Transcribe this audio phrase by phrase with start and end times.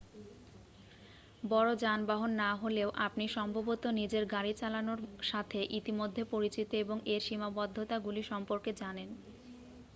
[1.43, 4.99] বড় যানবাহন না হলেও আপনি সম্ভবত নিজের গাড়ি চালানোর
[5.23, 9.09] সাথে ইতিমধ্যে পরিচিত এবং এর সীমাবদ্ধতাগুলি সম্পর্কে জানেন